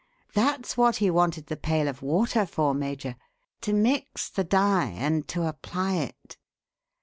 That's 0.33 0.75
what 0.75 0.95
he 0.95 1.11
wanted 1.11 1.45
the 1.45 1.55
pail 1.55 1.87
of 1.87 2.01
water 2.01 2.47
for, 2.47 2.73
Major 2.73 3.15
to 3.61 3.71
mix 3.71 4.29
the 4.31 4.43
dye 4.43 4.95
and 4.97 5.27
to 5.27 5.43
apply 5.47 5.97
it. 5.97 6.37